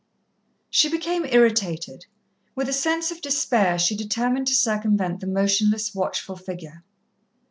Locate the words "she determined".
3.77-4.47